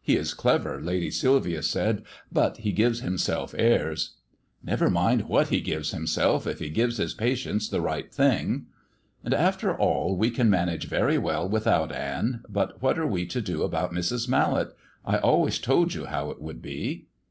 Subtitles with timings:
[0.00, 4.14] He is clever, Lady Sylvia said, but he gives himself airs."
[4.62, 8.64] "Never mind what he gives himself if he gives his patients the right thing."
[9.22, 13.42] "And after all we can manage very well without Ann, but what are we to
[13.42, 14.26] do about Mrs.
[14.26, 14.70] Mallet?
[15.04, 17.08] I always told you how it would be."